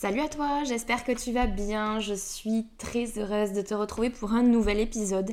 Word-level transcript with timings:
Salut 0.00 0.20
à 0.20 0.28
toi, 0.28 0.64
j'espère 0.64 1.04
que 1.04 1.12
tu 1.12 1.32
vas 1.32 1.46
bien. 1.46 2.00
Je 2.00 2.14
suis 2.14 2.66
très 2.78 3.18
heureuse 3.18 3.52
de 3.52 3.60
te 3.60 3.74
retrouver 3.74 4.08
pour 4.08 4.32
un 4.32 4.42
nouvel 4.42 4.80
épisode. 4.80 5.32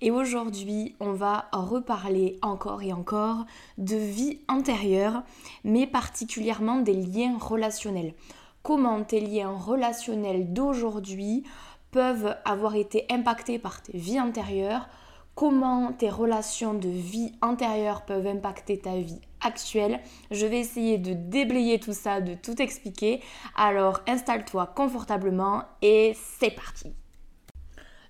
Et 0.00 0.10
aujourd'hui, 0.10 0.94
on 1.00 1.12
va 1.12 1.48
reparler 1.52 2.38
encore 2.40 2.82
et 2.82 2.92
encore 2.92 3.44
de 3.78 3.96
vie 3.96 4.38
antérieure, 4.48 5.22
mais 5.64 5.88
particulièrement 5.88 6.76
des 6.76 6.94
liens 6.94 7.36
relationnels. 7.36 8.14
Comment 8.62 9.02
tes 9.02 9.20
liens 9.20 9.50
relationnels 9.50 10.52
d'aujourd'hui 10.52 11.42
peuvent 11.90 12.36
avoir 12.44 12.76
été 12.76 13.06
impactés 13.10 13.58
par 13.58 13.82
tes 13.82 13.98
vies 13.98 14.20
antérieures 14.20 14.88
comment 15.36 15.92
tes 15.92 16.08
relations 16.10 16.74
de 16.74 16.88
vie 16.88 17.32
antérieure 17.42 18.02
peuvent 18.06 18.26
impacter 18.26 18.78
ta 18.78 18.96
vie 18.96 19.20
actuelle. 19.40 20.00
Je 20.32 20.46
vais 20.46 20.58
essayer 20.58 20.98
de 20.98 21.12
déblayer 21.12 21.78
tout 21.78 21.92
ça, 21.92 22.20
de 22.20 22.34
tout 22.34 22.60
expliquer. 22.60 23.22
Alors 23.54 24.00
installe-toi 24.08 24.66
confortablement 24.74 25.62
et 25.82 26.16
c'est 26.38 26.50
parti. 26.50 26.92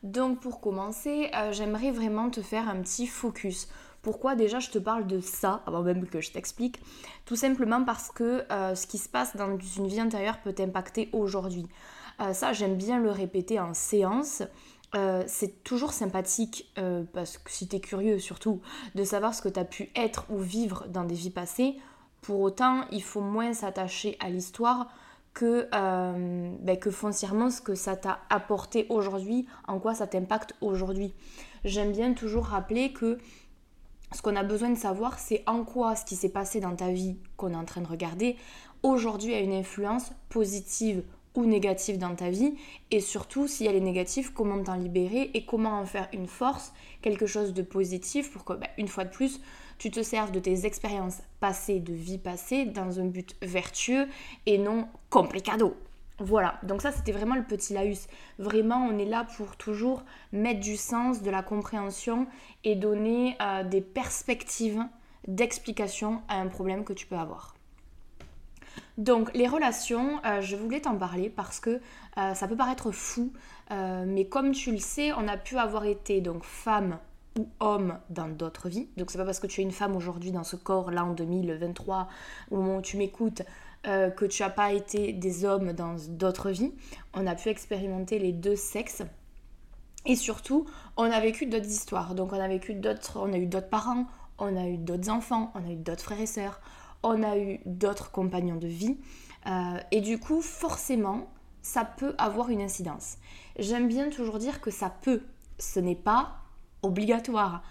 Donc 0.05 0.41
pour 0.41 0.61
commencer, 0.61 1.31
euh, 1.35 1.53
j'aimerais 1.53 1.91
vraiment 1.91 2.31
te 2.31 2.41
faire 2.41 2.69
un 2.69 2.81
petit 2.81 3.09
focus. 3.09 3.69
Pourquoi 4.03 4.37
déjà 4.37 4.61
je 4.61 4.71
te 4.71 4.79
parle 4.79 5.09
de 5.09 5.19
ça, 5.19 5.63
avant 5.67 5.83
même 5.83 6.07
que 6.07 6.21
je 6.21 6.31
t'explique? 6.31 6.79
Tout 7.25 7.35
simplement 7.35 7.83
parce 7.83 8.13
que 8.13 8.45
euh, 8.53 8.77
ce 8.77 8.87
qui 8.87 8.99
se 8.99 9.09
passe 9.09 9.35
dans 9.35 9.59
une 9.59 9.89
vie 9.89 9.99
intérieure 9.99 10.39
peut 10.39 10.53
t'impacter 10.53 11.09
aujourd'hui. 11.13 11.67
Euh, 12.21 12.33
ça, 12.33 12.53
j'aime 12.53 12.77
bien 12.77 12.99
le 12.99 13.11
répéter 13.11 13.61
en 13.61 13.75
séance. 13.75 14.43
Euh, 14.95 15.25
c'est 15.27 15.63
toujours 15.65 15.93
sympathique, 15.93 16.73
euh, 16.79 17.03
parce 17.13 17.39
que 17.39 17.51
si 17.51 17.69
tu 17.69 17.77
es 17.77 17.81
curieux 17.81 18.19
surtout, 18.19 18.61
de 18.95 19.05
savoir 19.05 19.35
ce 19.35 19.43
que 19.43 19.49
tu 19.49 19.59
as 19.59 19.65
pu 19.65 19.91
être 19.97 20.27
ou 20.31 20.39
vivre 20.39 20.87
dans 20.89 21.05
des 21.05 21.15
vies 21.15 21.31
passées. 21.31 21.77
Pour 22.23 22.41
autant, 22.41 22.85
il 22.93 23.03
faut 23.03 23.21
moins 23.21 23.53
s'attacher 23.53 24.17
à 24.21 24.31
l'histoire 24.31 24.89
que, 25.35 25.69
euh, 25.75 26.51
ben, 26.61 26.79
que 26.79 26.91
foncièrement 26.91 27.51
ce 27.51 27.61
que 27.61 27.75
ça 27.75 27.97
t'a 27.97 28.21
apporté 28.31 28.87
aujourd'hui, 28.89 29.47
en 29.69 29.79
quoi 29.79 29.95
ça 29.95 30.07
t'impacte 30.07 30.55
aujourd'hui. 30.61 31.13
J'aime 31.65 31.93
bien 31.93 32.15
toujours 32.15 32.47
rappeler 32.47 32.93
que 32.93 33.19
ce 34.15 34.23
qu'on 34.23 34.37
a 34.37 34.45
besoin 34.45 34.71
de 34.71 34.79
savoir, 34.79 35.19
c'est 35.19 35.43
en 35.47 35.65
quoi 35.65 35.95
ce 35.95 36.05
qui 36.05 36.17
s'est 36.17 36.31
passé 36.31 36.61
dans 36.61 36.75
ta 36.75 36.91
vie 36.91 37.17
qu'on 37.37 37.53
est 37.53 37.57
en 37.57 37.65
train 37.65 37.83
de 37.83 37.89
regarder 37.89 38.37
aujourd'hui 38.87 39.35
a 39.35 39.41
une 39.41 39.53
influence 39.53 40.13
positive 40.29 41.03
ou 41.37 41.47
négative 41.47 41.99
dans 41.99 42.15
ta 42.15 42.31
vie 42.31 42.55
et 42.91 43.01
surtout 43.01 43.47
si 43.47 43.67
elle 43.67 43.77
est 43.77 43.81
négative 43.81 44.33
comment 44.33 44.63
t'en 44.63 44.75
libérer 44.75 45.31
et 45.35 45.45
comment 45.45 45.79
en 45.79 45.87
faire 45.87 46.09
une 46.13 46.27
force 46.27 46.73
quelque 47.03 47.27
chose 47.27 47.55
de 47.55 47.63
positif 47.63 48.33
pour 48.33 48.45
que 48.45 48.55
bah, 48.55 48.69
une 48.79 48.89
fois 48.89 49.05
de 49.05 49.11
plus 49.11 49.41
tu 49.79 49.91
te 49.91 50.03
serves 50.03 50.33
de 50.33 50.41
tes 50.41 50.65
expériences 50.67 51.19
passées 51.41 51.81
de 51.81 51.93
vie 51.93 52.19
passée 52.19 52.65
dans 52.65 52.99
un 53.01 53.07
but 53.07 53.37
vertueux 53.43 54.09
et 54.47 54.59
non 54.59 54.89
complicado 55.11 55.77
voilà, 56.19 56.59
donc 56.63 56.81
ça 56.81 56.93
c'était 56.93 57.13
vraiment 57.13 57.35
le 57.35 57.45
petit 57.45 57.75
laus. 57.75 58.09
Vraiment, 58.39 58.87
on 58.87 58.99
est 58.99 59.05
là 59.05 59.27
pour 59.37 59.57
toujours 59.57 60.03
mettre 60.33 60.61
du 60.61 60.77
sens, 60.77 61.21
de 61.21 61.31
la 61.31 61.43
compréhension 61.43 62.27
et 62.65 62.75
donner 62.75 63.37
euh, 63.43 63.65
des 63.65 63.83
perspectives 63.83 64.83
d'explication 65.29 66.23
à 66.29 66.41
un 66.41 66.47
problème 66.47 66.85
que 66.85 66.95
tu 66.95 67.07
peux 67.07 67.17
avoir. 67.17 67.56
Donc 68.99 69.33
les 69.35 69.47
relations, 69.47 70.21
euh, 70.25 70.41
je 70.41 70.57
voulais 70.57 70.81
t'en 70.81 70.97
parler 70.97 71.29
parce 71.29 71.61
que 71.61 71.81
euh, 72.19 72.35
ça 72.35 72.49
peut 72.49 72.57
paraître 72.57 72.91
fou, 72.91 73.33
euh, 73.71 74.05
mais 74.07 74.27
comme 74.27 74.53
tu 74.53 74.73
le 74.73 74.79
sais, 74.79 75.13
on 75.13 75.29
a 75.29 75.37
pu 75.37 75.59
avoir 75.59 75.85
été 75.85 76.21
donc 76.21 76.45
femme 76.45 76.99
ou 77.39 77.49
homme 77.61 77.99
dans 78.09 78.29
d'autres 78.29 78.69
vies. 78.69 78.89
Donc 78.97 79.11
c'est 79.11 79.19
pas 79.19 79.25
parce 79.25 79.41
que 79.41 79.47
tu 79.47 79.61
es 79.61 79.65
une 79.65 79.73
femme 79.73 79.95
aujourd'hui 79.95 80.33
dans 80.33 80.45
ce 80.45 80.57
corps 80.57 80.91
là 80.91 81.05
en 81.05 81.13
2023 81.13 82.09
au 82.51 82.57
moment 82.57 82.79
où 82.79 82.83
tu 82.83 82.97
m'écoutes 82.97 83.43
que 83.85 84.25
tu 84.25 84.43
n'as 84.43 84.51
pas 84.51 84.73
été 84.73 85.13
des 85.13 85.45
hommes 85.45 85.73
dans 85.73 85.95
d'autres 86.09 86.51
vies. 86.51 86.73
On 87.15 87.25
a 87.25 87.37
pu 87.37 87.51
expérimenter 87.51 88.19
les 88.19 88.33
deux 88.33 88.57
sexes. 88.57 89.05
Et 90.07 90.17
surtout, 90.17 90.67
on 90.97 91.05
a 91.05 91.21
vécu 91.21 91.47
d'autres 91.47 91.71
histoires. 91.71 92.17
Donc 92.17 92.33
on 92.33 92.41
a 92.41 92.49
vécu 92.49 92.75
d'autres, 92.75 93.21
on 93.21 93.33
a 93.33 93.37
eu 93.37 93.47
d'autres 93.47 93.69
parents, 93.69 94.07
on 94.39 94.57
a 94.57 94.67
eu 94.67 94.77
d'autres 94.77 95.11
enfants, 95.11 95.53
on 95.55 95.67
a 95.67 95.73
eu 95.73 95.77
d'autres 95.77 96.03
frères 96.03 96.21
et 96.21 96.27
sœurs, 96.27 96.61
on 97.09 97.23
a 97.23 97.39
eu 97.39 97.61
d'autres 97.65 98.11
compagnons 98.11 98.57
de 98.57 98.67
vie. 98.67 98.97
Euh, 99.47 99.79
et 99.93 100.01
du 100.01 100.19
coup, 100.19 100.41
forcément, 100.41 101.29
ça 101.63 101.85
peut 101.85 102.15
avoir 102.19 102.51
une 102.51 102.61
incidence. 102.61 103.17
J'aime 103.59 103.89
bien 103.89 104.11
toujours 104.11 104.39
dire 104.39 104.61
que 104.61 104.71
ça 104.71 104.91
peut, 104.91 105.23
ce 105.59 105.81
n'est 105.81 105.97
pas 105.97 106.37
obligatoire. 106.83 107.63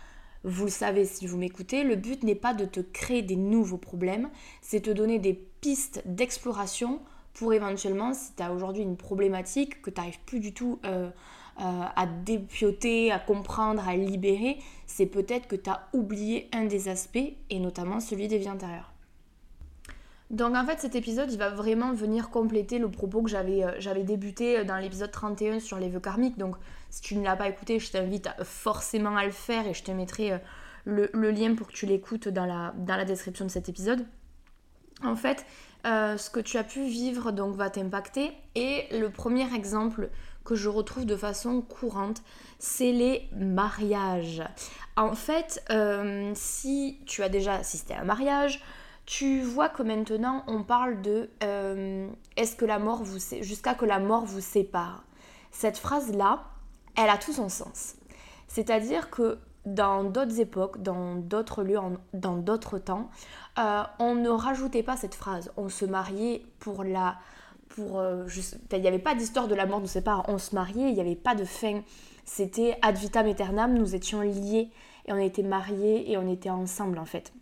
Vous 0.43 0.65
le 0.65 0.71
savez 0.71 1.05
si 1.05 1.27
vous 1.27 1.37
m'écoutez, 1.37 1.83
le 1.83 1.95
but 1.95 2.23
n'est 2.23 2.35
pas 2.35 2.53
de 2.53 2.65
te 2.65 2.79
créer 2.79 3.21
des 3.21 3.35
nouveaux 3.35 3.77
problèmes, 3.77 4.29
c'est 4.61 4.81
te 4.81 4.91
donner 4.91 5.17
des 5.17 5.33
pistes 5.33 6.03
d'exploration 6.05 7.01
pour 7.33 7.53
éventuellement, 7.53 8.13
si 8.13 8.33
tu 8.35 8.43
as 8.43 8.53
aujourd'hui 8.53 8.83
une 8.83 8.97
problématique 8.97 9.81
que 9.81 9.89
tu 9.89 9.99
n'arrives 9.99 10.19
plus 10.25 10.39
du 10.39 10.53
tout 10.53 10.79
euh, 10.85 11.09
euh, 11.59 11.83
à 11.95 12.05
dépioter, 12.05 13.11
à 13.11 13.19
comprendre, 13.19 13.87
à 13.87 13.95
libérer, 13.95 14.57
c'est 14.85 15.05
peut-être 15.05 15.47
que 15.47 15.55
tu 15.55 15.69
as 15.69 15.87
oublié 15.93 16.49
un 16.53 16.65
des 16.65 16.89
aspects, 16.89 17.33
et 17.49 17.59
notamment 17.59 17.99
celui 17.99 18.27
des 18.27 18.37
vies 18.37 18.47
intérieures. 18.47 18.94
Donc 20.31 20.55
en 20.55 20.65
fait 20.65 20.79
cet 20.79 20.95
épisode 20.95 21.31
il 21.31 21.37
va 21.37 21.49
vraiment 21.49 21.93
venir 21.93 22.29
compléter 22.29 22.79
le 22.79 22.89
propos 22.89 23.21
que 23.21 23.29
j'avais 23.29 23.63
euh, 23.63 24.03
débuté 24.03 24.59
euh, 24.59 24.63
dans 24.63 24.77
l'épisode 24.77 25.11
31 25.11 25.59
sur 25.59 25.77
les 25.77 25.87
vœux 25.87 25.99
karmiques. 25.99 26.37
Donc 26.37 26.55
si 26.89 27.01
tu 27.01 27.15
ne 27.15 27.23
l'as 27.23 27.35
pas 27.35 27.47
écouté 27.47 27.79
je 27.79 27.91
t'invite 27.91 28.29
forcément 28.43 29.15
à 29.15 29.25
le 29.25 29.31
faire 29.31 29.67
et 29.67 29.73
je 29.73 29.83
te 29.83 29.91
mettrai 29.91 30.33
euh, 30.33 30.37
le, 30.85 31.31
lien 31.31 31.53
pour 31.53 31.67
que 31.67 31.73
tu 31.73 31.85
l'écoutes 31.85 32.27
dans 32.27 32.45
la, 32.45 32.73
dans 32.77 32.95
la 32.95 33.05
description 33.05 33.45
de 33.45 33.51
cet 33.51 33.69
épisode. 33.69 34.05
En 35.03 35.15
fait 35.15 35.45
ce 35.83 36.31
que 36.31 36.39
tu 36.39 36.57
as 36.57 36.63
pu 36.63 36.83
vivre 36.87 37.31
donc 37.31 37.55
va 37.55 37.69
t'impacter 37.69 38.31
et 38.55 38.87
le 38.91 39.11
premier 39.11 39.53
exemple 39.53 40.09
que 40.43 40.55
je 40.55 40.67
retrouve 40.67 41.05
de 41.05 41.15
façon 41.15 41.61
courante, 41.61 42.23
c'est 42.57 42.91
les 42.91 43.29
mariages. 43.35 44.41
En 44.95 45.13
fait, 45.13 45.63
si 46.33 46.97
tu 47.05 47.21
as 47.21 47.29
déjà 47.29 47.53
assisté 47.53 47.93
à 47.93 48.01
un 48.01 48.03
mariage, 48.03 48.63
tu 49.05 49.41
vois 49.41 49.69
que 49.69 49.83
maintenant 49.83 50.43
on 50.47 50.63
parle 50.63 51.01
de 51.01 51.29
euh, 51.43 52.09
est-ce 52.37 52.55
que 52.55 52.65
la 52.65 52.79
mort 52.79 53.03
vous 53.03 53.19
jusqu'à 53.41 53.75
que 53.75 53.85
la 53.85 53.99
mort 53.99 54.25
vous 54.25 54.41
sépare. 54.41 55.03
Cette 55.51 55.77
phrase 55.77 56.13
là, 56.13 56.43
elle 56.97 57.09
a 57.09 57.17
tout 57.17 57.33
son 57.33 57.49
sens. 57.49 57.95
C'est-à-dire 58.47 59.09
que 59.09 59.37
dans 59.65 60.03
d'autres 60.03 60.39
époques, 60.39 60.81
dans 60.81 61.15
d'autres 61.15 61.63
lieux, 61.63 61.79
dans 62.13 62.37
d'autres 62.37 62.77
temps, 62.77 63.09
euh, 63.57 63.83
on 63.99 64.15
ne 64.15 64.29
rajoutait 64.29 64.83
pas 64.83 64.97
cette 64.97 65.15
phrase. 65.15 65.51
On 65.57 65.69
se 65.69 65.85
mariait 65.85 66.43
pour 66.59 66.83
la, 66.83 67.17
pour, 67.69 67.99
euh, 67.99 68.27
il 68.71 68.81
n'y 68.81 68.87
avait 68.87 68.99
pas 68.99 69.15
d'histoire 69.15 69.47
de 69.47 69.55
la 69.55 69.65
mort 69.65 69.81
nous 69.81 69.87
sépare. 69.87 70.25
On 70.27 70.37
se 70.37 70.53
mariait, 70.53 70.89
il 70.89 70.93
n'y 70.93 71.01
avait 71.01 71.15
pas 71.15 71.35
de 71.35 71.45
fin. 71.45 71.81
C'était 72.25 72.77
ad 72.81 72.95
vitam 72.97 73.27
aeternam. 73.27 73.73
Nous 73.73 73.95
étions 73.95 74.21
liés 74.21 74.71
et 75.05 75.13
on 75.13 75.17
était 75.17 75.43
mariés 75.43 76.11
et 76.11 76.17
on 76.17 76.31
était 76.31 76.49
ensemble 76.49 76.97
en 76.99 77.05
fait. 77.05 77.33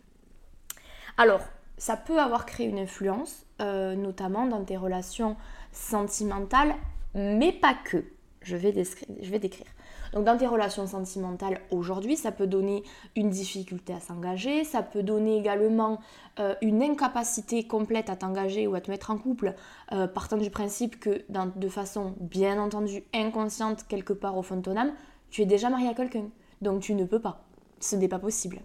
Alors, 1.16 1.40
ça 1.78 1.96
peut 1.96 2.18
avoir 2.18 2.46
créé 2.46 2.66
une 2.66 2.78
influence, 2.78 3.46
euh, 3.60 3.94
notamment 3.94 4.46
dans 4.46 4.64
tes 4.64 4.76
relations 4.76 5.36
sentimentales, 5.72 6.74
mais 7.14 7.52
pas 7.52 7.74
que. 7.74 8.04
Je 8.42 8.56
vais, 8.56 8.74
je 8.74 9.30
vais 9.30 9.38
décrire. 9.38 9.66
Donc 10.12 10.24
dans 10.24 10.36
tes 10.36 10.46
relations 10.46 10.86
sentimentales 10.86 11.60
aujourd'hui, 11.70 12.16
ça 12.16 12.30
peut 12.30 12.46
donner 12.46 12.84
une 13.16 13.30
difficulté 13.30 13.92
à 13.92 14.00
s'engager, 14.00 14.62
ça 14.62 14.82
peut 14.82 15.02
donner 15.02 15.36
également 15.36 15.98
euh, 16.38 16.54
une 16.62 16.82
incapacité 16.82 17.66
complète 17.66 18.10
à 18.10 18.16
t'engager 18.16 18.66
ou 18.66 18.74
à 18.76 18.80
te 18.80 18.90
mettre 18.90 19.10
en 19.10 19.18
couple, 19.18 19.54
euh, 19.92 20.06
partant 20.06 20.36
du 20.36 20.50
principe 20.50 21.00
que 21.00 21.24
de 21.28 21.68
façon 21.68 22.14
bien 22.20 22.60
entendu 22.60 23.02
inconsciente 23.12 23.86
quelque 23.88 24.12
part 24.12 24.36
au 24.36 24.42
fond 24.42 24.56
de 24.56 24.62
ton 24.62 24.76
âme, 24.76 24.92
tu 25.30 25.42
es 25.42 25.46
déjà 25.46 25.68
marié 25.68 25.88
à 25.88 25.94
quelqu'un. 25.94 26.26
Donc 26.62 26.80
tu 26.80 26.94
ne 26.94 27.04
peux 27.04 27.20
pas. 27.20 27.44
Ce 27.80 27.96
n'est 27.96 28.08
pas 28.08 28.20
possible. 28.20 28.60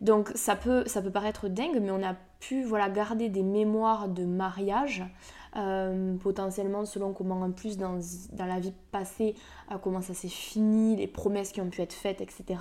Donc 0.00 0.30
ça 0.34 0.56
peut, 0.56 0.84
ça 0.86 1.02
peut 1.02 1.10
paraître 1.10 1.48
dingue, 1.48 1.78
mais 1.80 1.90
on 1.90 2.02
a 2.02 2.14
pu 2.40 2.62
voilà, 2.62 2.88
garder 2.88 3.28
des 3.28 3.42
mémoires 3.42 4.08
de 4.08 4.24
mariage, 4.24 5.04
euh, 5.56 6.16
potentiellement 6.16 6.86
selon 6.86 7.12
comment 7.12 7.40
en 7.40 7.50
plus 7.50 7.76
dans, 7.76 7.98
la 8.38 8.60
vie 8.60 8.72
passée, 8.92 9.34
euh, 9.70 9.76
comment 9.76 10.00
ça 10.00 10.14
s'est 10.14 10.28
fini, 10.28 10.96
les 10.96 11.06
promesses 11.06 11.52
qui 11.52 11.60
ont 11.60 11.68
pu 11.68 11.82
être 11.82 11.92
faites, 11.92 12.22
etc. 12.22 12.60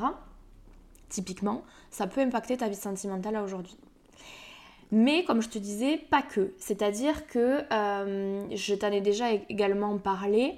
Typiquement, 1.08 1.64
ça 1.92 2.08
peut 2.08 2.22
impacter 2.22 2.58
ta 2.58 2.68
vie 2.68 2.76
sentimentale 2.76 3.38
aujourd'hui. 3.38 3.78
Mais 4.92 5.24
comme 5.24 5.42
je 5.42 5.50
te 5.50 5.60
disais, 5.60 5.98
pas 5.98 6.24
que. 6.24 6.54
C'est-à-dire 6.58 7.28
que 7.28 7.64
euh, 7.72 8.56
je 8.56 8.76
t'en 8.76 8.92
ai 8.92 9.02
déjà 9.02 9.32
également 9.32 9.98
parlé. 9.98 10.58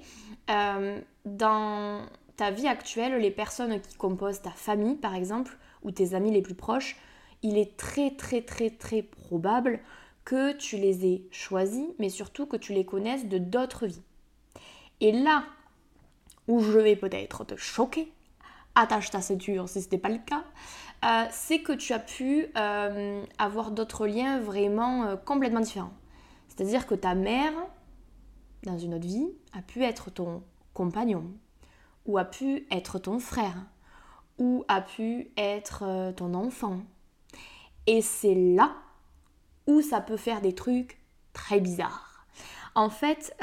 dans 1.24 2.00
ta 2.36 2.50
vie 2.50 2.66
actuelle, 2.66 3.20
les 3.20 3.30
personnes 3.30 3.78
qui 3.80 3.96
composent 3.96 4.42
ta 4.42 4.50
famille 4.50 4.96
par 4.96 5.14
exemple, 5.14 5.56
ou 5.82 5.90
tes 5.90 6.14
amis 6.14 6.30
les 6.30 6.42
plus 6.42 6.54
proches, 6.54 6.96
il 7.42 7.58
est 7.58 7.76
très 7.76 8.10
très 8.12 8.42
très 8.42 8.70
très 8.70 9.02
probable 9.02 9.80
que 10.24 10.52
tu 10.52 10.76
les 10.76 11.06
aies 11.06 11.22
choisis, 11.30 11.86
mais 11.98 12.08
surtout 12.08 12.46
que 12.46 12.56
tu 12.56 12.72
les 12.72 12.84
connaisses 12.84 13.26
de 13.26 13.38
d'autres 13.38 13.86
vies. 13.86 14.02
Et 15.00 15.12
là 15.12 15.44
où 16.48 16.60
je 16.60 16.78
vais 16.78 16.96
peut-être 16.96 17.44
te 17.44 17.56
choquer, 17.56 18.12
attache 18.74 19.10
ta 19.10 19.20
ceinture 19.20 19.68
si 19.68 19.80
ce 19.80 19.86
n'était 19.86 19.98
pas 19.98 20.08
le 20.08 20.18
cas, 20.18 20.44
euh, 21.04 21.24
c'est 21.30 21.60
que 21.60 21.72
tu 21.72 21.92
as 21.92 21.98
pu 21.98 22.46
euh, 22.56 23.24
avoir 23.38 23.72
d'autres 23.72 24.06
liens 24.06 24.40
vraiment 24.40 25.04
euh, 25.04 25.16
complètement 25.16 25.60
différents. 25.60 25.92
C'est-à-dire 26.48 26.86
que 26.86 26.94
ta 26.94 27.14
mère, 27.14 27.52
dans 28.62 28.78
une 28.78 28.94
autre 28.94 29.06
vie, 29.06 29.28
a 29.52 29.62
pu 29.62 29.82
être 29.82 30.10
ton 30.10 30.42
compagnon, 30.74 31.32
ou 32.06 32.18
a 32.18 32.24
pu 32.24 32.66
être 32.70 32.98
ton 32.98 33.18
frère, 33.18 33.66
a 34.68 34.80
pu 34.80 35.30
être 35.36 36.12
ton 36.16 36.34
enfant. 36.34 36.80
Et 37.86 38.00
c'est 38.00 38.34
là 38.34 38.74
où 39.66 39.80
ça 39.80 40.00
peut 40.00 40.16
faire 40.16 40.40
des 40.40 40.54
trucs 40.54 40.98
très 41.32 41.60
bizarres. 41.60 42.26
En 42.74 42.90
fait, 42.90 43.36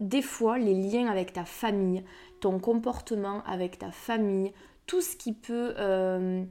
des 0.00 0.22
fois, 0.22 0.58
les 0.58 0.74
liens 0.74 1.08
avec 1.08 1.32
ta 1.32 1.44
famille, 1.44 2.04
ton 2.40 2.58
comportement 2.58 3.42
avec 3.44 3.78
ta 3.78 3.90
famille, 3.90 4.52
tout 4.86 5.00
ce 5.00 5.16
qui 5.16 5.32
peut 5.32 5.74
euh, 5.78 6.44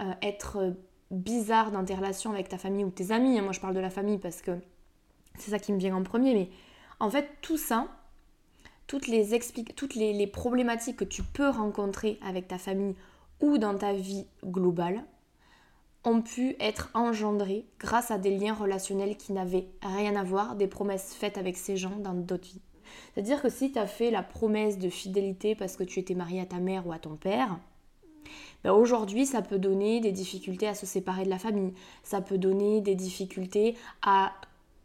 euh, 0.00 0.12
être 0.20 0.74
bizarre 1.10 1.72
dans 1.72 1.84
tes 1.84 1.94
relations 1.94 2.30
avec 2.32 2.48
ta 2.48 2.58
famille 2.58 2.84
ou 2.84 2.90
tes 2.90 3.10
amis, 3.10 3.38
hein, 3.38 3.42
moi 3.42 3.52
je 3.52 3.60
parle 3.60 3.74
de 3.74 3.80
la 3.80 3.90
famille 3.90 4.18
parce 4.18 4.42
que 4.42 4.52
c'est 5.36 5.50
ça 5.50 5.58
qui 5.58 5.72
me 5.72 5.78
vient 5.78 5.96
en 5.96 6.02
premier, 6.02 6.34
mais 6.34 6.50
en 7.00 7.10
fait 7.10 7.28
tout 7.40 7.56
ça, 7.56 7.88
toutes 8.92 9.06
les, 9.06 9.38
toutes 9.74 9.94
les 9.94 10.26
problématiques 10.26 10.98
que 10.98 11.04
tu 11.04 11.22
peux 11.22 11.48
rencontrer 11.48 12.18
avec 12.20 12.46
ta 12.46 12.58
famille 12.58 12.94
ou 13.40 13.56
dans 13.56 13.74
ta 13.74 13.94
vie 13.94 14.26
globale, 14.44 15.02
ont 16.04 16.20
pu 16.20 16.56
être 16.60 16.90
engendrées 16.92 17.64
grâce 17.80 18.10
à 18.10 18.18
des 18.18 18.36
liens 18.36 18.52
relationnels 18.52 19.16
qui 19.16 19.32
n'avaient 19.32 19.66
rien 19.80 20.14
à 20.14 20.24
voir, 20.24 20.56
des 20.56 20.66
promesses 20.66 21.14
faites 21.14 21.38
avec 21.38 21.56
ces 21.56 21.78
gens 21.78 21.96
dans 22.00 22.12
d'autres 22.12 22.48
vies. 22.48 22.60
C'est-à-dire 23.14 23.40
que 23.40 23.48
si 23.48 23.72
tu 23.72 23.78
as 23.78 23.86
fait 23.86 24.10
la 24.10 24.22
promesse 24.22 24.78
de 24.78 24.90
fidélité 24.90 25.54
parce 25.54 25.76
que 25.76 25.84
tu 25.84 25.98
étais 25.98 26.14
marié 26.14 26.42
à 26.42 26.46
ta 26.46 26.58
mère 26.58 26.86
ou 26.86 26.92
à 26.92 26.98
ton 26.98 27.16
père, 27.16 27.58
ben 28.62 28.72
aujourd'hui 28.72 29.24
ça 29.24 29.40
peut 29.40 29.58
donner 29.58 30.00
des 30.00 30.12
difficultés 30.12 30.68
à 30.68 30.74
se 30.74 30.84
séparer 30.84 31.24
de 31.24 31.30
la 31.30 31.38
famille, 31.38 31.72
ça 32.02 32.20
peut 32.20 32.36
donner 32.36 32.82
des 32.82 32.94
difficultés 32.94 33.74
à 34.02 34.34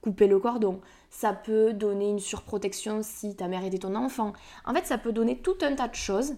couper 0.08 0.28
le 0.28 0.40
cordon, 0.40 0.80
ça 1.10 1.34
peut 1.34 1.74
donner 1.74 2.10
une 2.10 2.20
surprotection 2.20 3.02
si 3.04 3.36
ta 3.36 3.50
mère 3.50 3.66
était 3.66 3.80
ton 3.80 3.94
enfant. 3.94 4.32
En 4.64 4.74
fait, 4.74 4.86
ça 4.86 4.98
peut 4.98 5.12
donner 5.12 5.38
tout 5.38 5.58
un 5.62 5.76
tas 5.76 5.90
de 5.90 5.96
choses, 5.96 6.36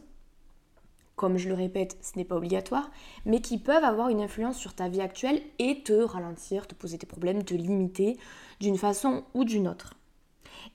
comme 1.16 1.38
je 1.38 1.50
le 1.50 1.54
répète, 1.54 1.96
ce 2.02 2.18
n'est 2.18 2.26
pas 2.26 2.36
obligatoire, 2.36 2.90
mais 3.26 3.42
qui 3.42 3.60
peuvent 3.60 3.84
avoir 3.84 4.10
une 4.10 4.22
influence 4.22 4.58
sur 4.58 4.74
ta 4.74 4.90
vie 4.90 5.02
actuelle 5.02 5.40
et 5.60 5.84
te 5.84 5.94
ralentir, 5.94 6.66
te 6.66 6.74
poser 6.74 6.98
des 6.98 7.06
problèmes, 7.06 7.44
te 7.44 7.54
limiter 7.54 8.18
d'une 8.60 8.78
façon 8.78 9.24
ou 9.36 9.44
d'une 9.44 9.68
autre. 9.68 9.94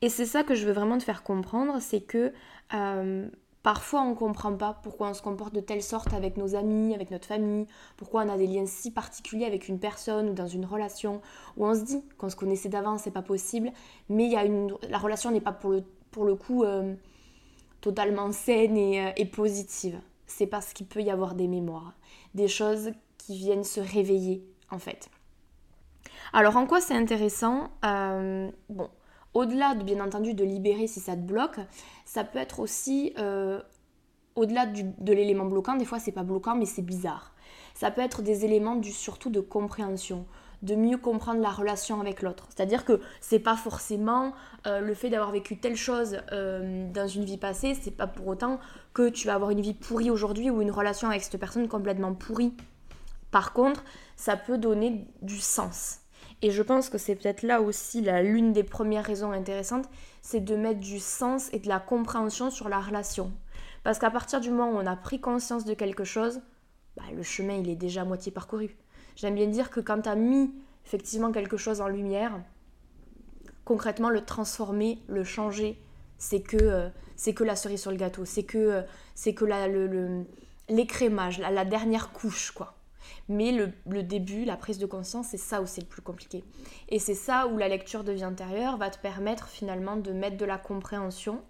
Et 0.00 0.08
c'est 0.08 0.26
ça 0.26 0.44
que 0.44 0.54
je 0.54 0.64
veux 0.64 0.72
vraiment 0.72 0.98
te 0.98 1.02
faire 1.02 1.24
comprendre, 1.24 1.78
c'est 1.80 2.02
que 2.02 2.32
euh, 2.74 3.28
parfois 3.64 4.02
on 4.02 4.10
ne 4.10 4.14
comprend 4.14 4.54
pas 4.54 4.78
pourquoi 4.82 5.08
on 5.08 5.14
se 5.14 5.22
comporte 5.22 5.54
de 5.54 5.60
telle 5.60 5.82
sorte 5.82 6.12
avec 6.12 6.36
nos 6.36 6.54
amis, 6.54 6.94
avec 6.94 7.10
notre 7.10 7.26
famille, 7.26 7.66
pourquoi 7.96 8.22
on 8.22 8.28
a 8.28 8.36
des 8.36 8.46
liens 8.46 8.66
si 8.66 8.92
particuliers 8.92 9.46
avec 9.46 9.68
une 9.68 9.80
personne 9.80 10.28
ou 10.28 10.34
dans 10.34 10.46
une 10.46 10.66
relation, 10.66 11.22
où 11.56 11.66
on 11.66 11.74
se 11.74 11.80
dit 11.80 12.04
qu'on 12.18 12.28
se 12.28 12.36
connaissait 12.36 12.68
d'avant, 12.68 12.98
c'est 12.98 13.10
pas 13.10 13.22
possible, 13.22 13.72
mais 14.08 14.28
y 14.28 14.36
a 14.36 14.44
une, 14.44 14.76
la 14.88 14.98
relation 14.98 15.30
n'est 15.32 15.40
pas 15.40 15.52
pour 15.52 15.70
le, 15.70 15.82
pour 16.10 16.26
le 16.26 16.36
coup 16.36 16.62
euh, 16.62 16.94
totalement 17.80 18.30
saine 18.32 18.76
et, 18.76 19.06
euh, 19.06 19.10
et 19.16 19.24
positive. 19.24 19.98
C'est 20.26 20.46
parce 20.46 20.74
qu'il 20.74 20.86
peut 20.86 21.02
y 21.02 21.10
avoir 21.10 21.34
des 21.34 21.48
mémoires, 21.48 21.94
des 22.34 22.48
choses 22.48 22.92
qui 23.16 23.38
viennent 23.38 23.64
se 23.64 23.80
réveiller 23.80 24.44
en 24.70 24.78
fait. 24.78 25.08
Alors 26.34 26.56
en 26.58 26.66
quoi 26.66 26.82
c'est 26.82 26.94
intéressant? 26.94 27.70
Bon, 27.82 28.90
au-delà 29.34 29.74
de 29.74 29.82
bien 29.82 30.02
entendu 30.02 30.34
de 30.34 30.44
libérer 30.44 30.86
si 30.86 31.00
ça 31.00 31.14
te 31.14 31.20
bloque, 31.20 31.58
ça 32.04 32.24
peut 32.24 32.38
être 32.38 32.60
aussi 32.60 33.12
euh, 33.18 33.60
au-delà 34.36 34.66
de 34.66 35.12
l'élément 35.12 35.44
bloquant, 35.44 35.76
des 35.76 35.84
fois 35.84 35.98
c'est 35.98 36.12
pas 36.12 36.22
bloquant 36.22 36.54
mais 36.54 36.66
c'est 36.66 36.82
bizarre. 36.82 37.34
Ça 37.74 37.90
peut 37.90 38.00
être 38.00 38.22
des 38.22 38.44
éléments 38.44 38.76
du 38.76 38.92
surtout 38.92 39.30
de 39.30 39.40
compréhension, 39.40 40.26
de 40.62 40.76
mieux 40.76 40.96
comprendre 40.96 41.40
la 41.40 41.50
relation 41.50 42.00
avec 42.00 42.22
l'autre. 42.22 42.46
C'est-à-dire 42.48 42.84
que 42.84 43.00
c'est 43.20 43.40
pas 43.40 43.56
forcément 43.56 44.32
euh, 44.66 44.80
le 44.80 44.94
fait 44.94 45.10
d'avoir 45.10 45.32
vécu 45.32 45.58
telle 45.58 45.76
chose 45.76 46.18
euh, 46.32 46.90
dans 46.92 47.08
une 47.08 47.24
vie 47.24 47.36
passée, 47.36 47.74
c'est 47.74 47.90
pas 47.90 48.06
pour 48.06 48.28
autant 48.28 48.60
que 48.94 49.08
tu 49.08 49.26
vas 49.26 49.34
avoir 49.34 49.50
une 49.50 49.60
vie 49.60 49.74
pourrie 49.74 50.10
aujourd'hui 50.10 50.50
ou 50.50 50.62
une 50.62 50.70
relation 50.70 51.08
avec 51.08 51.22
cette 51.22 51.38
personne 51.38 51.68
complètement 51.68 52.14
pourrie. 52.14 52.54
Par 53.30 53.52
contre, 53.52 53.82
ça 54.16 54.36
peut 54.36 54.58
donner 54.58 55.08
du 55.20 55.38
sens. 55.38 56.03
Et 56.42 56.50
je 56.50 56.62
pense 56.62 56.90
que 56.90 56.98
c'est 56.98 57.14
peut-être 57.14 57.42
là 57.42 57.60
aussi 57.62 58.02
l'une 58.02 58.52
des 58.52 58.64
premières 58.64 59.04
raisons 59.04 59.32
intéressantes, 59.32 59.88
c'est 60.20 60.40
de 60.40 60.56
mettre 60.56 60.80
du 60.80 60.98
sens 60.98 61.48
et 61.52 61.58
de 61.58 61.68
la 61.68 61.80
compréhension 61.80 62.50
sur 62.50 62.68
la 62.68 62.80
relation. 62.80 63.32
Parce 63.82 63.98
qu'à 63.98 64.10
partir 64.10 64.40
du 64.40 64.50
moment 64.50 64.72
où 64.72 64.76
on 64.76 64.86
a 64.86 64.96
pris 64.96 65.20
conscience 65.20 65.64
de 65.64 65.74
quelque 65.74 66.04
chose, 66.04 66.40
bah, 66.96 67.04
le 67.14 67.22
chemin 67.22 67.54
il 67.54 67.68
est 67.68 67.76
déjà 67.76 68.02
à 68.02 68.04
moitié 68.04 68.32
parcouru. 68.32 68.76
J'aime 69.16 69.34
bien 69.34 69.46
dire 69.46 69.70
que 69.70 69.80
quand 69.80 70.02
tu 70.02 70.08
as 70.08 70.14
mis 70.16 70.52
effectivement 70.84 71.32
quelque 71.32 71.56
chose 71.56 71.80
en 71.80 71.88
lumière, 71.88 72.40
concrètement 73.64 74.10
le 74.10 74.24
transformer, 74.24 75.02
le 75.06 75.24
changer, 75.24 75.80
c'est 76.18 76.42
que, 76.42 76.56
euh, 76.60 76.88
c'est 77.16 77.34
que 77.34 77.44
la 77.44 77.56
cerise 77.56 77.80
sur 77.80 77.90
le 77.90 77.96
gâteau, 77.96 78.24
c'est 78.24 78.44
que, 78.44 78.58
euh, 78.58 78.82
c'est 79.14 79.34
que 79.34 79.44
l'écrémage, 80.68 81.38
la, 81.38 81.50
la 81.50 81.64
dernière 81.64 82.12
couche 82.12 82.50
quoi. 82.50 82.76
Mais 83.28 83.52
le, 83.52 84.02
début, 84.02 84.44
la 84.44 84.56
prise 84.56 84.78
de 84.78 84.86
conscience, 84.86 85.28
c'est 85.28 85.36
ça 85.36 85.62
où 85.62 85.66
c'est 85.66 85.80
le 85.80 85.86
plus 85.86 86.02
compliqué. 86.02 86.44
Et 86.88 86.98
c'est 86.98 87.14
ça 87.14 87.46
où 87.46 87.56
la 87.56 87.68
lecture 87.68 88.04
de 88.04 88.12
vie 88.12 88.24
intérieure 88.24 88.76
va 88.76 88.90
te 88.90 88.98
permettre 88.98 89.48
finalement 89.48 89.96
de 89.96 90.12
mettre 90.12 90.36
de 90.36 90.44
la 90.44 90.58
compréhension, 90.58 91.40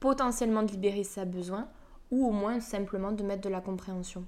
potentiellement 0.00 0.62
de 0.62 0.72
libérer 0.72 1.04
ses 1.04 1.24
besoins, 1.24 1.68
ou 2.10 2.26
au 2.26 2.32
moins 2.32 2.60
simplement 2.60 3.12
de 3.12 3.22
mettre 3.22 3.42
de 3.42 3.48
la 3.48 3.60
compréhension. 3.60 4.24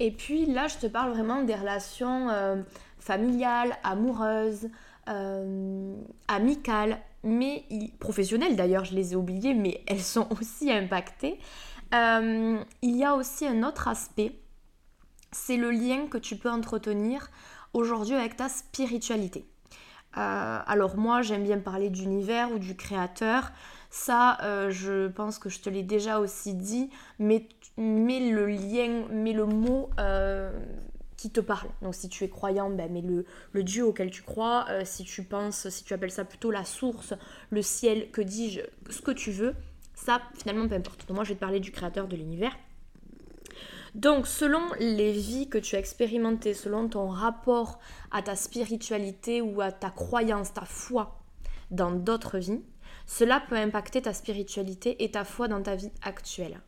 Et 0.00 0.10
puis 0.10 0.46
là, 0.46 0.68
je 0.68 0.76
te 0.76 0.86
parle 0.86 1.10
vraiment 1.10 1.42
des 1.42 1.54
relations 1.54 2.28
euh, 2.30 2.62
familiales, 2.98 3.76
amoureuses, 3.82 4.68
euh, 5.08 5.94
amicales, 6.28 6.98
mais 7.24 7.64
professionnelles 7.98 8.56
d'ailleurs, 8.56 8.84
je 8.84 8.94
les 8.94 9.12
ai 9.12 9.16
oubliées, 9.16 9.54
mais 9.54 9.82
elles 9.86 10.02
sont 10.02 10.28
aussi 10.40 10.70
impactées. 10.70 11.38
Euh, 11.94 12.58
il 12.82 12.96
y 12.96 13.04
a 13.04 13.14
aussi 13.14 13.46
un 13.46 13.62
autre 13.62 13.88
aspect 13.88 14.32
c'est 15.32 15.56
le 15.56 15.70
lien 15.70 16.06
que 16.06 16.18
tu 16.18 16.36
peux 16.36 16.50
entretenir 16.50 17.30
aujourd'hui 17.72 18.14
avec 18.14 18.36
ta 18.36 18.48
spiritualité. 18.48 19.46
Euh, 20.16 20.58
alors 20.66 20.96
moi 20.96 21.22
j'aime 21.22 21.44
bien 21.44 21.58
parler 21.58 21.90
d'univers 21.90 22.50
ou 22.52 22.58
du 22.58 22.76
créateur. 22.76 23.52
Ça, 23.90 24.38
euh, 24.42 24.70
je 24.70 25.08
pense 25.08 25.38
que 25.38 25.48
je 25.48 25.60
te 25.60 25.70
l'ai 25.70 25.82
déjà 25.82 26.18
aussi 26.18 26.54
dit, 26.54 26.90
mais, 27.18 27.48
le 27.76 28.46
lien, 28.46 29.06
mets 29.10 29.32
le 29.32 29.46
mot 29.46 29.90
euh, 29.98 30.50
qui 31.16 31.30
te 31.30 31.40
parle. 31.40 31.68
Donc 31.82 31.94
si 31.94 32.08
tu 32.08 32.24
es 32.24 32.28
croyant, 32.28 32.70
ben, 32.70 32.92
mets 32.92 33.02
le, 33.02 33.62
Dieu 33.62 33.84
auquel 33.86 34.10
tu 34.10 34.22
crois. 34.22 34.66
si 34.84 35.04
tu 35.04 35.22
penses, 35.22 35.68
si 35.68 35.84
tu 35.84 35.94
appelles 35.94 36.10
ça 36.10 36.24
plutôt 36.24 36.50
la 36.50 36.64
source, 36.64 37.14
le 37.50 37.62
ciel, 37.62 38.10
que 38.10 38.20
dis-je, 38.20 38.60
ce 38.90 39.00
que 39.00 39.10
tu 39.10 39.30
veux, 39.30 39.54
ça 39.94 40.20
finalement 40.34 40.68
peu 40.68 40.74
importe. 40.74 41.08
Moi 41.10 41.24
je 41.24 41.30
vais 41.30 41.34
te 41.36 41.40
parler 41.40 41.60
du 41.60 41.72
créateur 41.72 42.08
de 42.08 42.16
l'univers. 42.16 42.56
Donc, 43.98 44.28
selon 44.28 44.60
les 44.78 45.10
vies 45.10 45.48
que 45.48 45.58
tu 45.58 45.74
as 45.74 45.80
expérimentées, 45.80 46.54
selon 46.54 46.88
ton 46.88 47.08
rapport 47.08 47.80
à 48.12 48.22
ta 48.22 48.36
spiritualité 48.36 49.42
ou 49.42 49.60
à 49.60 49.72
ta 49.72 49.90
croyance, 49.90 50.54
ta 50.54 50.64
foi 50.64 51.18
dans 51.72 51.90
d'autres 51.90 52.38
vies, 52.38 52.62
cela 53.06 53.42
peut 53.48 53.56
impacter 53.56 54.00
ta 54.00 54.12
spiritualité 54.12 55.02
et 55.02 55.10
ta 55.10 55.24
foi 55.24 55.48
dans 55.48 55.60
ta 55.60 55.74
vie 55.74 55.90
actuelle. 56.02 56.60